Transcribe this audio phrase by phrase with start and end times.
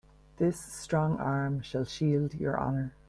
[0.37, 2.95] This strong arm shall shield your honor.